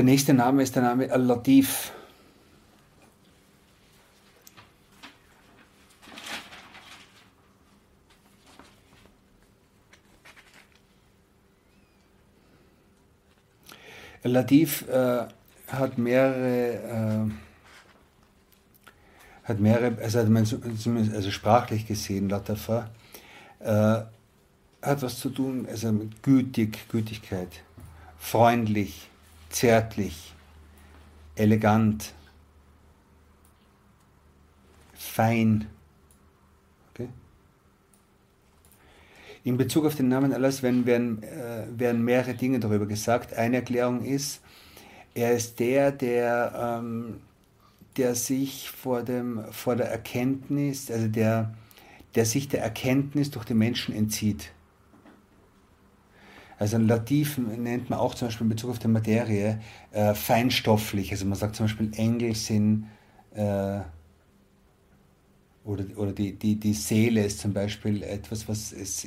Der 0.00 0.04
nächste 0.04 0.34
Name 0.34 0.62
ist 0.62 0.74
der 0.74 0.82
Name 0.82 1.12
Al-Latif. 1.12 1.92
Latif 14.22 14.88
äh, 14.88 15.26
hat 15.72 15.98
mehrere, 15.98 17.28
äh, 17.28 17.30
hat 19.44 19.60
mehrere, 19.60 19.96
also, 20.02 20.24
zumindest 20.76 21.14
also 21.14 21.30
sprachlich 21.30 21.86
gesehen, 21.86 22.28
Latafa, 22.28 22.90
äh, 23.60 24.02
hat 24.82 25.02
was 25.02 25.18
zu 25.18 25.30
tun, 25.30 25.66
also 25.68 25.92
mit 25.92 26.22
gütig, 26.22 26.88
Gütigkeit, 26.88 27.62
freundlich, 28.18 29.08
zärtlich, 29.50 30.34
elegant, 31.36 32.14
fein. 34.94 35.66
In 39.42 39.56
Bezug 39.56 39.86
auf 39.86 39.94
den 39.94 40.08
Namen 40.08 40.34
Allahs 40.34 40.62
werden, 40.62 40.84
werden, 40.84 41.22
äh, 41.22 41.64
werden 41.70 42.04
mehrere 42.04 42.34
Dinge 42.34 42.60
darüber 42.60 42.84
gesagt. 42.84 43.32
Eine 43.32 43.56
Erklärung 43.56 44.04
ist, 44.04 44.42
er 45.14 45.32
ist 45.32 45.58
der, 45.60 45.92
der, 45.92 46.80
ähm, 46.80 47.20
der 47.96 48.14
sich 48.14 48.70
vor, 48.70 49.02
dem, 49.02 49.44
vor 49.50 49.76
der 49.76 49.90
Erkenntnis, 49.90 50.90
also 50.90 51.08
der, 51.08 51.54
der 52.14 52.24
sich 52.24 52.48
der 52.48 52.62
Erkenntnis 52.62 53.30
durch 53.30 53.44
den 53.44 53.58
Menschen 53.58 53.94
entzieht. 53.94 54.52
Also 56.58 56.76
ein 56.76 56.86
Lativ 56.86 57.38
nennt 57.38 57.88
man 57.88 57.98
auch 57.98 58.14
zum 58.14 58.28
Beispiel 58.28 58.44
in 58.44 58.50
Bezug 58.50 58.70
auf 58.70 58.78
die 58.78 58.88
Materie 58.88 59.60
äh, 59.92 60.14
feinstofflich. 60.14 61.10
Also 61.10 61.24
man 61.24 61.38
sagt 61.38 61.56
zum 61.56 61.64
Beispiel, 61.64 61.90
Engel 61.96 62.34
sind 62.34 62.86
äh, 63.34 63.80
oder, 65.64 65.84
oder 65.96 66.12
die, 66.12 66.32
die, 66.32 66.56
die 66.56 66.74
Seele 66.74 67.24
ist 67.24 67.40
zum 67.40 67.52
Beispiel 67.52 68.02
etwas, 68.02 68.48
was 68.48 68.72
ist 68.72 69.06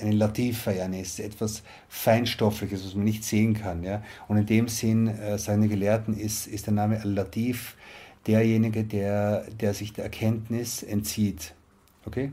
eine 0.00 0.12
Latifa 0.12 0.72
ja 0.72 0.86
ist, 0.86 1.20
etwas 1.20 1.62
Feinstoffliches, 1.88 2.84
was 2.84 2.94
man 2.94 3.04
nicht 3.04 3.24
sehen 3.24 3.54
kann. 3.54 3.84
Ja? 3.84 4.02
Und 4.28 4.38
in 4.38 4.46
dem 4.46 4.68
Sinn, 4.68 5.08
äh, 5.08 5.38
seine 5.38 5.68
Gelehrten 5.68 6.16
ist, 6.16 6.46
ist 6.46 6.66
der 6.66 6.74
Name 6.74 7.00
Al-Latif 7.00 7.76
derjenige, 8.26 8.84
der, 8.84 9.46
der 9.60 9.74
sich 9.74 9.92
der 9.92 10.04
Erkenntnis 10.04 10.82
entzieht. 10.82 11.54
Okay? 12.06 12.32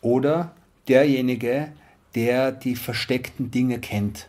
Oder 0.00 0.54
derjenige, 0.88 1.72
der 2.14 2.52
die 2.52 2.76
versteckten 2.76 3.50
Dinge 3.50 3.78
kennt. 3.78 4.28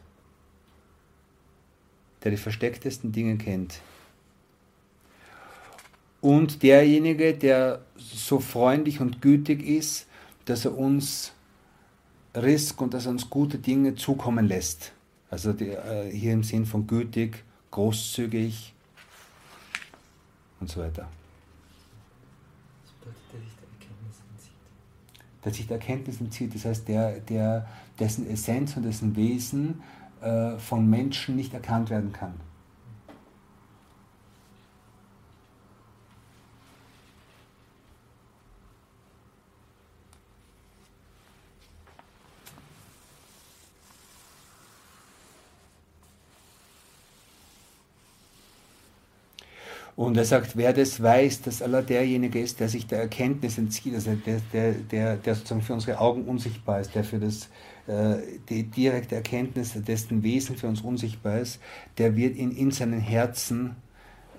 Der 2.24 2.32
die 2.32 2.38
verstecktesten 2.38 3.12
Dinge 3.12 3.38
kennt. 3.38 3.82
Und 6.22 6.64
derjenige, 6.64 7.34
der 7.34 7.82
so 7.96 8.40
freundlich 8.40 9.00
und 9.00 9.22
gütig 9.22 9.64
ist, 9.64 10.08
dass 10.46 10.66
er 10.66 10.78
uns 10.78 11.32
Risk 12.36 12.82
und 12.82 12.94
dass 12.94 13.06
er 13.06 13.12
uns 13.12 13.30
gute 13.30 13.58
Dinge 13.58 13.96
zukommen 13.96 14.48
lässt. 14.48 14.92
Also 15.30 15.54
die, 15.54 15.70
äh, 15.70 16.12
hier 16.12 16.34
im 16.34 16.44
Sinn 16.44 16.66
von 16.66 16.88
gütig, 16.88 17.44
großzügig 17.72 18.74
und 20.60 20.70
so 20.70 20.82
weiter. 20.82 21.08
der 25.44 25.54
sich 25.54 25.68
der 25.68 25.78
Erkenntnis 25.78 26.20
entzieht. 26.20 26.54
Das 26.54 26.66
heißt, 26.66 26.88
der, 26.88 27.20
der, 27.22 27.68
dessen 28.00 28.30
Essenz 28.30 28.76
und 28.76 28.84
dessen 28.84 29.16
Wesen 29.16 29.82
äh, 30.22 30.58
von 30.58 30.90
Menschen 30.90 31.36
nicht 31.36 31.54
erkannt 31.54 31.90
werden 31.90 32.12
kann. 32.12 32.34
Und 50.00 50.16
er 50.16 50.24
sagt, 50.24 50.56
wer 50.56 50.72
das 50.72 51.04
weiß, 51.04 51.42
dass 51.42 51.62
Allah 51.62 51.82
derjenige 51.82 52.40
ist, 52.40 52.62
der 52.62 52.70
sich 52.70 52.88
der 52.88 53.02
Erkenntnis 53.02 53.58
entzieht, 53.58 53.96
also 53.96 54.16
der, 54.16 54.40
der, 54.54 54.72
der, 54.72 55.18
der 55.18 55.36
sozusagen 55.36 55.62
für 55.62 55.74
unsere 55.74 56.00
Augen 56.00 56.24
unsichtbar 56.24 56.80
ist, 56.80 56.96
der 56.96 57.04
für 57.04 57.20
das, 57.20 57.50
äh, 57.86 58.16
die 58.48 58.64
direkte 58.64 59.16
Erkenntnis, 59.16 59.74
dessen 59.74 60.24
Wesen 60.24 60.56
für 60.56 60.70
uns 60.70 60.80
unsichtbar 60.80 61.40
ist, 61.40 61.60
der 61.98 62.16
wird 62.16 62.38
ihn 62.38 62.52
in 62.52 62.72
seinen 62.72 63.02
Herzen 63.02 63.76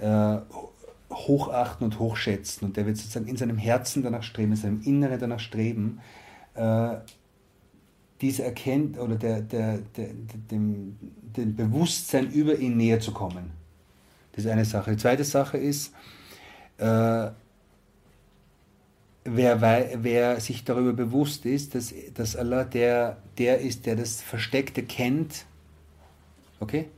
äh, 0.01 0.39
hochachten 1.11 1.85
und 1.85 1.99
hochschätzen. 1.99 2.69
Und 2.69 2.79
der 2.79 2.87
wird 2.87 2.97
sozusagen 2.97 3.29
in 3.29 3.37
seinem 3.37 3.59
Herzen 3.59 4.03
danach 4.03 4.23
streben, 4.23 4.53
in 4.53 4.57
seinem 4.57 4.81
Inneren 4.81 5.21
danach 5.21 5.41
streben, 5.41 6.01
äh, 6.55 6.97
diese 8.23 8.45
Erkenntnis 8.45 8.99
oder 8.99 9.17
der, 9.17 9.43
der, 9.43 9.77
der, 9.95 10.09
dem, 10.51 10.97
dem 11.37 11.55
Bewusstsein 11.55 12.31
über 12.31 12.57
ihn 12.57 12.79
näher 12.79 13.01
zu 13.01 13.13
kommen. 13.13 13.61
Das 14.33 14.45
ist 14.45 14.51
eine 14.51 14.65
Sache. 14.65 14.93
Die 14.93 14.97
zweite 14.97 15.25
Sache 15.25 15.59
ist, 15.59 15.93
äh, 16.79 17.31
wer, 19.25 19.93
wer 20.03 20.41
sich 20.41 20.65
darüber 20.65 20.93
bewusst 20.93 21.45
ist, 21.47 21.75
dass, 21.75 21.95
dass 22.15 22.37
Allah 22.37 22.65
der, 22.65 23.19
der 23.39 23.61
ist, 23.61 23.87
der 23.87 23.97
das 23.97 24.23
Versteckte 24.23 24.83
kennt, 24.83 25.45
okay, 26.61 26.89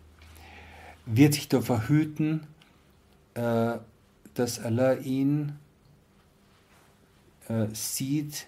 wird 1.07 1.35
sich 1.35 1.49
davor 1.49 1.89
hüten, 1.89 2.47
äh, 3.35 3.75
dass 4.35 4.61
Allah 4.61 4.95
ihn 4.95 5.59
äh, 7.49 7.67
sieht, 7.73 8.47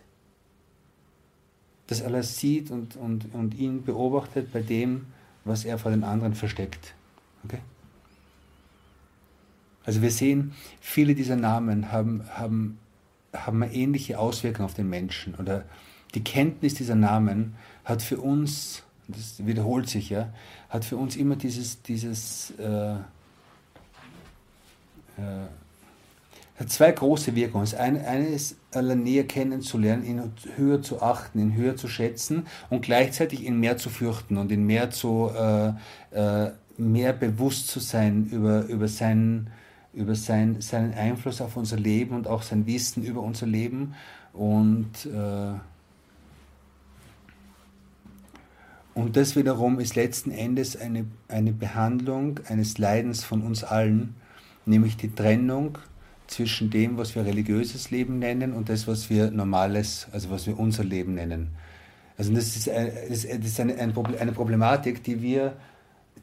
dass 1.86 2.02
Allah 2.02 2.22
sieht 2.22 2.70
und, 2.70 2.96
und, 2.96 3.34
und 3.34 3.54
ihn 3.54 3.84
beobachtet 3.84 4.52
bei 4.52 4.62
dem, 4.62 5.06
was 5.44 5.64
er 5.64 5.78
vor 5.78 5.90
den 5.90 6.04
anderen 6.04 6.34
versteckt. 6.34 6.94
Okay? 7.44 7.60
Also 9.84 10.02
wir 10.02 10.10
sehen, 10.10 10.52
viele 10.80 11.14
dieser 11.14 11.36
Namen 11.36 11.92
haben, 11.92 12.24
haben, 12.30 12.78
haben 13.32 13.62
eine 13.62 13.72
ähnliche 13.74 14.18
Auswirkung 14.18 14.64
auf 14.64 14.74
den 14.74 14.88
Menschen. 14.88 15.34
Oder 15.34 15.64
die 16.14 16.24
Kenntnis 16.24 16.74
dieser 16.74 16.94
Namen 16.94 17.54
hat 17.84 18.02
für 18.02 18.18
uns, 18.18 18.82
das 19.08 19.46
wiederholt 19.46 19.88
sich 19.88 20.10
ja, 20.10 20.32
hat 20.70 20.84
für 20.84 20.96
uns 20.96 21.16
immer 21.16 21.36
dieses, 21.36 21.82
dieses 21.82 22.52
äh, 22.58 22.94
äh, 25.18 25.46
hat 26.56 26.70
zwei 26.70 26.92
große 26.92 27.34
Wirkungen. 27.34 27.64
Das 27.64 27.74
eine, 27.74 28.06
eine 28.06 28.28
ist, 28.28 28.56
Allah 28.72 28.94
näher 28.94 29.26
kennenzulernen, 29.26 30.04
ihn 30.04 30.22
höher 30.56 30.82
zu 30.82 31.02
achten, 31.02 31.40
ihn 31.40 31.54
höher 31.54 31.76
zu 31.76 31.88
schätzen 31.88 32.46
und 32.70 32.82
gleichzeitig 32.82 33.44
ihn 33.44 33.58
mehr 33.58 33.76
zu 33.76 33.90
fürchten 33.90 34.36
und 34.36 34.52
ihn 34.52 34.64
mehr 34.64 34.90
zu 34.90 35.30
äh, 35.36 35.72
äh, 36.12 36.52
mehr 36.76 37.12
bewusst 37.12 37.68
zu 37.68 37.80
sein 37.80 38.26
über, 38.26 38.64
über 38.66 38.88
seinen 38.88 39.50
über 39.94 40.14
sein, 40.14 40.60
seinen 40.60 40.94
Einfluss 40.94 41.40
auf 41.40 41.56
unser 41.56 41.76
Leben 41.76 42.14
und 42.14 42.26
auch 42.26 42.42
sein 42.42 42.66
Wissen 42.66 43.02
über 43.02 43.20
unser 43.20 43.46
Leben. 43.46 43.94
Und, 44.32 45.06
äh, 45.06 45.52
und 48.94 49.16
das 49.16 49.36
wiederum 49.36 49.80
ist 49.80 49.96
letzten 49.96 50.30
Endes 50.30 50.76
eine, 50.76 51.06
eine 51.28 51.52
Behandlung 51.52 52.40
eines 52.48 52.78
Leidens 52.78 53.24
von 53.24 53.42
uns 53.42 53.64
allen, 53.64 54.14
nämlich 54.66 54.96
die 54.96 55.14
Trennung 55.14 55.78
zwischen 56.26 56.70
dem, 56.70 56.96
was 56.96 57.14
wir 57.14 57.24
religiöses 57.24 57.90
Leben 57.90 58.18
nennen 58.18 58.52
und 58.52 58.68
das, 58.68 58.88
was 58.88 59.10
wir 59.10 59.30
normales, 59.30 60.08
also 60.12 60.30
was 60.30 60.46
wir 60.46 60.58
unser 60.58 60.84
Leben 60.84 61.14
nennen. 61.14 61.48
Also 62.16 62.32
das 62.32 62.56
ist, 62.56 62.68
das 62.68 63.24
ist 63.24 63.60
eine, 63.60 63.74
eine 63.76 64.32
Problematik, 64.32 65.02
die 65.02 65.20
wir 65.20 65.56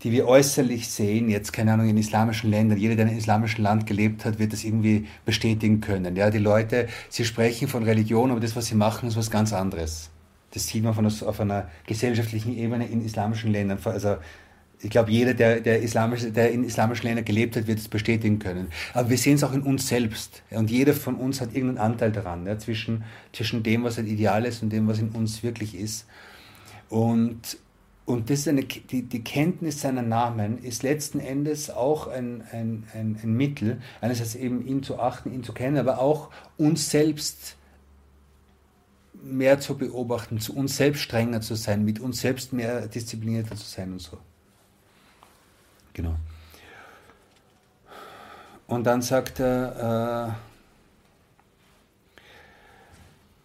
die 0.04 0.12
wir 0.12 0.28
äußerlich 0.28 0.90
sehen, 0.90 1.30
jetzt 1.30 1.54
keine 1.54 1.74
Ahnung, 1.74 1.88
in 1.88 1.98
islamischen 1.98 2.50
Ländern, 2.50 2.78
jeder, 2.78 2.96
der 2.96 3.06
in 3.06 3.10
einem 3.12 3.20
islamischen 3.20 3.64
Land 3.64 3.86
gelebt 3.86 4.26
hat, 4.26 4.40
wird 4.40 4.54
das 4.54 4.64
irgendwie 4.64 5.08
bestätigen 5.26 5.80
können. 5.80 6.16
Ja, 6.16 6.30
die 6.30 6.40
Leute, 6.40 6.88
sie 7.10 7.26
sprechen 7.26 7.68
von 7.68 7.84
Religion, 7.84 8.32
aber 8.32 8.40
das, 8.40 8.56
was 8.56 8.68
sie 8.68 8.76
machen, 8.76 9.08
ist 9.08 9.18
was 9.18 9.30
ganz 9.30 9.54
anderes. 9.54 10.10
Das 10.54 10.68
sieht 10.68 10.84
man 10.84 10.94
von, 10.94 11.06
auf 11.06 11.40
einer 11.40 11.70
gesellschaftlichen 11.86 12.58
Ebene 12.58 12.88
in 12.88 13.06
islamischen 13.06 13.52
Ländern. 13.52 13.78
Also 13.84 14.18
ich 14.84 14.90
glaube, 14.90 15.12
jeder, 15.12 15.34
der, 15.34 15.62
der, 15.62 15.82
islamisch, 15.82 16.24
der 16.34 16.52
in 16.52 16.64
islamischen 16.64 17.06
Ländern 17.06 17.24
gelebt 17.24 17.56
hat, 17.56 17.68
wird 17.68 17.80
es 17.80 17.88
bestätigen 17.88 18.40
können. 18.40 18.68
Aber 18.94 19.10
wir 19.10 19.18
sehen 19.18 19.36
es 19.36 19.44
auch 19.44 19.54
in 19.54 19.62
uns 19.62 19.88
selbst. 19.88 20.42
Und 20.50 20.72
jeder 20.72 20.94
von 20.94 21.16
uns 21.16 21.40
hat 21.40 21.54
irgendeinen 21.54 21.92
Anteil 21.92 22.12
daran, 22.12 22.46
ja, 22.48 22.58
zwischen, 22.58 23.04
zwischen 23.32 23.62
dem, 23.62 23.84
was 23.84 24.00
ein 24.00 24.08
Ideal 24.08 24.44
ist 24.46 24.64
und 24.64 24.72
dem, 24.72 24.88
was 24.88 25.00
in 25.00 25.10
uns 25.10 25.44
wirklich 25.44 25.76
ist. 25.76 26.08
Und 26.90 27.58
und 28.12 28.30
das 28.30 28.46
eine, 28.46 28.64
die, 28.66 29.04
die 29.04 29.24
Kenntnis 29.24 29.80
seiner 29.80 30.02
Namen 30.02 30.62
ist 30.62 30.84
letzten 30.84 31.22
Endes 31.22 31.70
auch 31.70 32.08
ein, 32.08 32.44
ein, 32.52 32.86
ein, 32.94 33.18
ein 33.24 33.34
Mittel, 33.34 33.82
einerseits 34.02 34.36
eben 34.36 34.68
ihn 34.68 34.84
zu 34.84 35.00
achten, 35.00 35.34
ihn 35.34 35.46
zu 35.46 35.54
kennen, 35.54 35.78
aber 35.78 36.00
auch 36.00 36.30
uns 36.58 36.90
selbst 36.90 37.56
mehr 39.24 39.62
zu 39.62 39.78
beobachten, 39.78 40.40
zu 40.40 40.54
uns 40.54 40.76
selbst 40.76 41.02
strenger 41.04 41.40
zu 41.40 41.56
sein, 41.56 41.86
mit 41.86 42.02
uns 42.02 42.20
selbst 42.20 42.52
mehr 42.52 42.86
disziplinierter 42.88 43.56
zu 43.56 43.66
sein 43.66 43.94
und 43.94 44.02
so. 44.02 44.18
Genau. 45.94 46.16
Und 48.68 48.86
dann 48.86 49.02
sagt 49.02 49.40
er, 49.40 50.36
äh, 50.36 50.52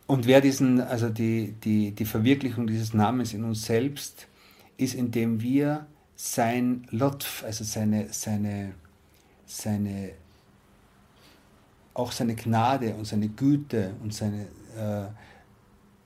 und 0.08 0.26
wer 0.26 0.40
diesen, 0.40 0.80
also 0.80 1.08
die, 1.08 1.52
die, 1.52 1.92
die 1.92 2.04
Verwirklichung 2.04 2.66
dieses 2.66 2.94
Namens 2.94 3.32
in 3.32 3.44
uns 3.44 3.64
selbst 3.64 4.26
ist, 4.76 4.94
indem 4.94 5.40
wir 5.40 5.86
sein 6.16 6.86
Lotf, 6.90 7.44
also 7.44 7.64
seine, 7.64 8.08
seine, 8.12 8.74
seine, 9.46 10.10
auch 11.94 12.12
seine 12.12 12.34
Gnade 12.34 12.94
und 12.94 13.06
seine 13.06 13.28
Güte 13.28 13.94
und 14.02 14.14
seine, 14.14 14.46
äh, 14.78 15.06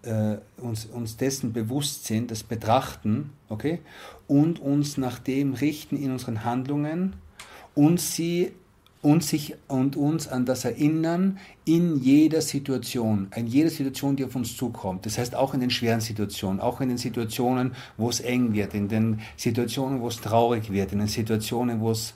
äh, 0.02 0.38
uns, 0.56 0.86
uns 0.86 1.16
dessen 1.16 1.52
bewusst 1.52 2.06
sind, 2.06 2.30
das 2.30 2.42
betrachten, 2.42 3.32
okay, 3.48 3.80
und 4.26 4.58
uns 4.58 4.96
nach 4.96 5.18
dem 5.18 5.54
richten 5.54 5.96
in 5.96 6.10
unseren 6.10 6.44
Handlungen 6.44 7.14
und 7.74 8.00
sie 8.00 8.52
und, 9.02 9.24
sich, 9.24 9.54
und 9.68 9.96
uns 9.96 10.28
an 10.28 10.44
das 10.44 10.64
erinnern 10.64 11.38
in 11.64 11.96
jeder 12.00 12.42
Situation, 12.42 13.30
in 13.34 13.46
jeder 13.46 13.70
Situation, 13.70 14.16
die 14.16 14.24
auf 14.24 14.36
uns 14.36 14.56
zukommt. 14.56 15.06
Das 15.06 15.16
heißt 15.16 15.34
auch 15.34 15.54
in 15.54 15.60
den 15.60 15.70
schweren 15.70 16.00
Situationen, 16.00 16.60
auch 16.60 16.80
in 16.80 16.88
den 16.88 16.98
Situationen, 16.98 17.72
wo 17.96 18.10
es 18.10 18.20
eng 18.20 18.52
wird, 18.52 18.74
in 18.74 18.88
den 18.88 19.20
Situationen, 19.36 20.00
wo 20.00 20.08
es 20.08 20.20
traurig 20.20 20.70
wird, 20.70 20.92
in 20.92 20.98
den 20.98 21.08
Situationen, 21.08 21.80
wo 21.80 21.92
es 21.92 22.14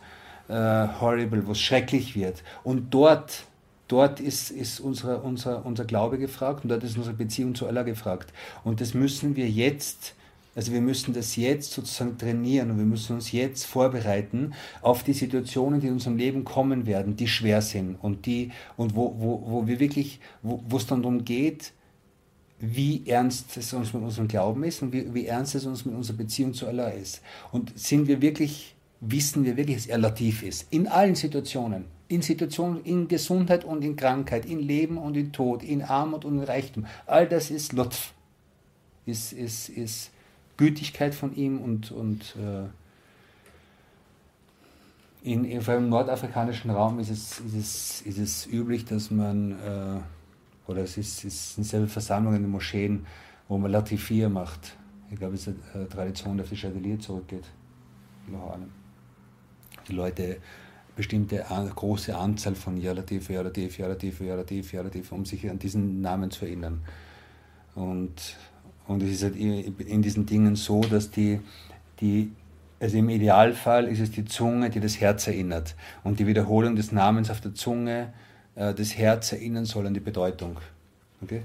äh, 0.48 0.54
horrible, 1.00 1.46
wo 1.46 1.52
es 1.52 1.60
schrecklich 1.60 2.14
wird. 2.14 2.42
Und 2.64 2.92
dort, 2.92 3.44
dort 3.88 4.20
ist, 4.20 4.50
ist 4.50 4.81
unsere, 4.81 5.20
unser, 5.20 5.64
unser 5.64 5.86
Glaube 5.86 6.19
gefragt 6.19 6.64
und 6.64 6.70
dort 6.70 6.84
ist 6.84 6.98
unsere 6.98 7.16
Beziehung 7.16 7.54
zu 7.54 7.66
Allah 7.66 7.82
gefragt. 7.82 8.32
Und 8.62 8.82
das 8.82 8.92
müssen 8.92 9.36
wir 9.36 9.48
jetzt 9.48 10.14
also 10.56 10.72
wir 10.72 10.80
müssen 10.80 11.14
das 11.14 11.36
jetzt 11.36 11.72
sozusagen 11.72 12.16
trainieren 12.16 12.70
und 12.70 12.78
wir 12.78 12.84
müssen 12.84 13.14
uns 13.16 13.32
jetzt 13.32 13.64
vorbereiten 13.64 14.54
auf 14.82 15.02
die 15.02 15.12
Situationen, 15.12 15.80
die 15.80 15.88
in 15.88 15.94
unserem 15.94 16.16
Leben 16.16 16.44
kommen 16.44 16.86
werden, 16.86 17.16
die 17.16 17.26
schwer 17.26 17.60
sind 17.60 17.96
und 17.96 18.26
die 18.26 18.52
und 18.76 18.94
wo, 18.94 19.14
wo, 19.18 19.42
wo 19.46 19.66
wir 19.66 19.80
wirklich, 19.80 20.20
wo, 20.42 20.76
es 20.76 20.86
dann 20.86 21.02
darum 21.02 21.24
geht, 21.24 21.72
wie 22.60 23.06
ernst 23.06 23.56
es 23.56 23.72
uns 23.72 23.92
mit 23.92 24.02
unserem 24.02 24.28
Glauben 24.28 24.62
ist 24.64 24.80
und 24.82 24.92
wie, 24.92 25.12
wie 25.12 25.26
ernst 25.26 25.54
es 25.54 25.66
uns 25.66 25.84
mit 25.84 25.94
unserer 25.94 26.16
Beziehung 26.16 26.54
zu 26.54 26.66
Allah 26.66 26.88
ist. 26.88 27.20
Und 27.50 27.76
sind 27.78 28.06
wir 28.06 28.22
wirklich, 28.22 28.74
wissen 29.00 29.44
wir 29.44 29.56
wirklich, 29.56 29.76
dass 29.76 29.86
er 29.86 29.98
lativ 29.98 30.42
ist. 30.42 30.66
In 30.70 30.86
allen 30.86 31.14
Situationen. 31.14 31.86
In 32.06 32.22
Situationen, 32.22 32.84
in 32.84 33.08
Gesundheit 33.08 33.64
und 33.64 33.82
in 33.82 33.96
Krankheit, 33.96 34.46
in 34.46 34.60
Leben 34.60 34.98
und 34.98 35.16
in 35.16 35.32
Tod, 35.32 35.62
in 35.62 35.82
Armut 35.82 36.24
und 36.24 36.38
in 36.38 36.44
Reichtum. 36.44 36.86
All 37.06 37.26
das 37.26 37.50
ist 37.50 37.72
Lutf. 37.72 38.12
Ist, 39.06 39.32
ist, 39.32 39.68
ist, 39.70 40.10
Gütigkeit 40.56 41.14
von 41.14 41.34
ihm 41.34 41.58
und, 41.58 41.90
und 41.90 42.36
äh, 42.36 42.68
in, 45.24 45.44
in, 45.44 45.62
vor 45.62 45.74
allem 45.74 45.84
im 45.84 45.90
nordafrikanischen 45.90 46.70
Raum 46.70 46.98
ist 46.98 47.10
es, 47.10 47.40
ist 47.40 47.54
es, 47.54 48.02
ist 48.02 48.18
es 48.18 48.46
üblich, 48.46 48.84
dass 48.84 49.10
man, 49.10 49.52
äh, 49.52 50.70
oder 50.70 50.82
es, 50.82 50.96
ist, 50.98 51.24
es 51.24 51.54
sind 51.54 51.64
selber 51.64 51.88
Versammlungen 51.88 52.36
in 52.36 52.42
den 52.42 52.50
Moscheen, 52.50 53.06
wo 53.48 53.56
man 53.58 53.70
Latifir 53.70 54.28
macht. 54.28 54.76
Ich 55.10 55.18
glaube, 55.18 55.34
es 55.34 55.46
ist 55.46 55.56
eine 55.74 55.88
Tradition, 55.88 56.36
die 56.36 56.42
auf 56.42 56.48
die 56.50 56.56
Chatelier 56.56 56.98
zurückgeht. 56.98 57.44
Die 59.88 59.92
Leute 59.92 60.38
bestimmte 60.96 61.44
große 61.74 62.16
Anzahl 62.16 62.54
von 62.54 62.76
Ja 62.76 62.92
Latif, 62.92 63.28
Ja 63.30 63.42
Latif, 63.42 63.78
Ja 63.78 63.88
Latif, 63.88 64.20
Ja 64.20 64.34
Latif, 64.34 64.72
Ja 64.72 64.82
Latif, 64.82 65.12
um 65.12 65.24
sich 65.24 65.48
an 65.48 65.58
diesen 65.58 66.00
Namen 66.00 66.30
zu 66.30 66.44
erinnern. 66.44 66.82
Und 67.74 68.36
und 68.86 69.02
es 69.02 69.10
ist 69.10 69.22
halt 69.22 69.36
in 69.36 70.02
diesen 70.02 70.26
Dingen 70.26 70.56
so, 70.56 70.81
dass 70.82 71.10
die, 71.10 71.40
die, 72.00 72.31
also 72.81 72.98
im 72.98 73.08
Idealfall 73.08 73.86
ist 73.88 74.00
es 74.00 74.10
die 74.10 74.25
Zunge, 74.25 74.69
die 74.70 74.81
das 74.81 75.00
Herz 75.00 75.26
erinnert. 75.26 75.75
Und 76.02 76.19
die 76.19 76.26
Wiederholung 76.26 76.76
des 76.76 76.92
Namens 76.92 77.31
auf 77.31 77.40
der 77.40 77.54
Zunge 77.54 78.12
äh, 78.56 78.75
das 78.75 78.96
Herz 78.96 79.32
erinnern 79.32 79.64
soll 79.64 79.86
an 79.86 79.94
die 79.94 80.00
Bedeutung. 80.00 80.58
Okay? 81.22 81.42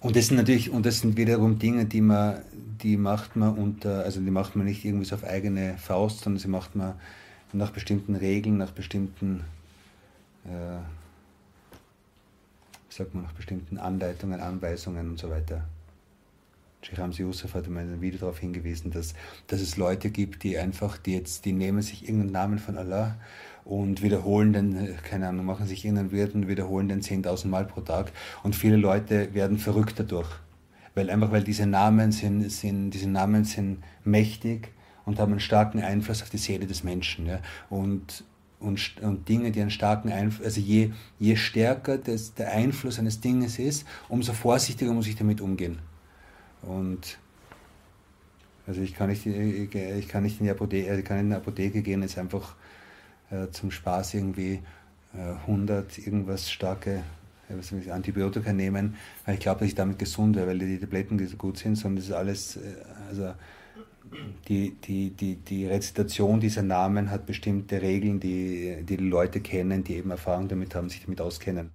Und 0.00 0.16
das 0.16 0.28
sind 0.28 0.36
natürlich, 0.36 0.70
und 0.70 0.86
das 0.86 1.00
sind 1.00 1.16
wiederum 1.16 1.58
Dinge, 1.58 1.86
die 1.86 2.00
man, 2.00 2.38
die 2.82 2.96
macht 2.96 3.36
man 3.36 3.56
unter, 3.56 4.04
also 4.04 4.20
die 4.20 4.30
macht 4.30 4.56
man 4.56 4.66
nicht 4.66 4.84
irgendwie 4.84 5.04
so 5.04 5.14
auf 5.14 5.24
eigene 5.24 5.76
Faust, 5.78 6.20
sondern 6.20 6.40
sie 6.40 6.48
macht 6.48 6.74
man 6.74 6.94
nach 7.52 7.70
bestimmten 7.70 8.16
Regeln, 8.16 8.56
nach 8.56 8.72
bestimmten 8.72 9.44
äh, 10.44 10.78
sagt 12.94 13.14
man, 13.14 13.24
nach 13.24 13.32
bestimmten 13.32 13.78
Anleitungen, 13.78 14.40
Anweisungen 14.40 15.10
und 15.10 15.18
so 15.18 15.30
weiter. 15.30 15.64
Sheikh 16.82 17.00
Hamzi 17.00 17.22
Yusuf 17.22 17.54
hat 17.54 17.68
in 17.68 17.78
einem 17.78 18.00
Video 18.00 18.18
darauf 18.18 18.38
hingewiesen, 18.38 18.90
dass, 18.90 19.14
dass 19.46 19.60
es 19.60 19.76
Leute 19.76 20.10
gibt, 20.10 20.42
die 20.42 20.58
einfach, 20.58 20.98
die 20.98 21.14
jetzt, 21.14 21.44
die 21.44 21.52
nehmen 21.52 21.80
sich 21.80 22.02
irgendeinen 22.02 22.32
Namen 22.32 22.58
von 22.58 22.76
Allah 22.76 23.16
und 23.64 24.02
wiederholen 24.02 24.52
den, 24.52 24.96
keine 25.04 25.28
Ahnung, 25.28 25.46
machen 25.46 25.66
sich 25.66 25.84
irgendeinen 25.84 26.10
Wirt 26.10 26.34
und 26.34 26.48
wiederholen 26.48 26.88
den 26.88 27.00
10.000 27.00 27.46
Mal 27.46 27.64
pro 27.66 27.82
Tag. 27.82 28.10
Und 28.42 28.56
viele 28.56 28.76
Leute 28.76 29.32
werden 29.32 29.58
verrückt 29.58 30.00
dadurch. 30.00 30.28
Weil 30.94 31.08
einfach, 31.08 31.30
weil 31.30 31.44
diese 31.44 31.66
Namen 31.66 32.10
sind, 32.10 32.50
sind, 32.50 32.90
diese 32.90 33.08
Namen 33.08 33.44
sind 33.44 33.82
mächtig 34.04 34.72
und 35.04 35.20
haben 35.20 35.32
einen 35.32 35.40
starken 35.40 35.80
Einfluss 35.80 36.22
auf 36.22 36.30
die 36.30 36.38
Seele 36.38 36.66
des 36.66 36.82
Menschen. 36.82 37.26
Ja. 37.26 37.38
Und 37.70 38.24
und, 38.62 39.02
und 39.02 39.28
Dinge, 39.28 39.50
die 39.50 39.60
einen 39.60 39.70
starken 39.70 40.10
Einfluss, 40.10 40.46
also 40.46 40.60
je, 40.60 40.90
je 41.18 41.36
stärker 41.36 41.98
das, 41.98 42.34
der 42.34 42.52
Einfluss 42.52 42.98
eines 42.98 43.20
Dinges 43.20 43.58
ist, 43.58 43.86
umso 44.08 44.32
vorsichtiger 44.32 44.92
muss 44.92 45.06
ich 45.06 45.16
damit 45.16 45.40
umgehen. 45.40 45.78
Und 46.62 47.18
also 48.66 48.80
ich 48.80 48.94
kann 48.94 49.10
nicht, 49.10 49.26
ich 49.26 50.08
kann 50.08 50.22
nicht 50.22 50.38
in 50.38 50.46
die 50.46 50.50
Apotheke, 50.50 50.88
also 50.88 51.00
ich 51.00 51.04
kann 51.04 51.18
in 51.18 51.30
die 51.30 51.36
Apotheke 51.36 51.82
gehen, 51.82 52.02
jetzt 52.02 52.16
einfach 52.16 52.54
äh, 53.30 53.48
zum 53.50 53.70
Spaß 53.70 54.14
irgendwie 54.14 54.60
äh, 55.14 55.32
100 55.46 55.98
irgendwas 55.98 56.50
starke 56.50 57.02
äh, 57.48 57.90
Antibiotika 57.90 58.52
nehmen, 58.52 58.96
weil 59.26 59.34
ich 59.34 59.40
glaube, 59.40 59.60
dass 59.60 59.68
ich 59.68 59.74
damit 59.74 59.98
gesund 59.98 60.36
wäre, 60.36 60.46
weil 60.46 60.58
die 60.58 60.78
Tabletten 60.78 61.18
gut 61.36 61.58
sind, 61.58 61.76
sondern 61.76 61.96
das 61.96 62.06
ist 62.06 62.12
alles, 62.12 62.56
äh, 62.56 62.60
also 63.08 63.34
die, 64.48 64.76
die, 64.80 65.10
die, 65.10 65.36
die 65.36 65.66
Rezitation 65.66 66.40
dieser 66.40 66.62
Namen 66.62 67.10
hat 67.10 67.26
bestimmte 67.26 67.82
Regeln, 67.82 68.20
die, 68.20 68.84
die 68.84 68.96
Leute 68.96 69.40
kennen, 69.40 69.84
die 69.84 69.96
eben 69.96 70.10
Erfahrung 70.10 70.48
damit 70.48 70.74
haben, 70.74 70.88
sich 70.88 71.02
damit 71.02 71.20
auskennen. 71.20 71.72